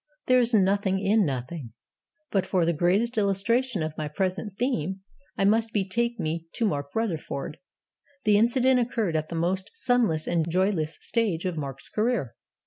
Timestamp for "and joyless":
10.25-10.97